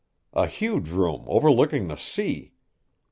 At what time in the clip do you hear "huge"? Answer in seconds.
0.47-0.89